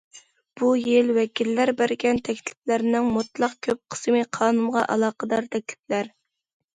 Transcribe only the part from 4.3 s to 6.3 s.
قانۇنغا ئالاقىدار تەكلىپلەر.